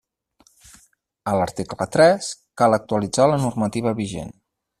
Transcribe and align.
A 1.33 1.35
l'article 1.39 1.87
tres, 1.97 2.31
cal 2.63 2.77
actualitzar 2.79 3.29
la 3.33 3.39
normativa 3.45 3.95
vigent. 4.03 4.35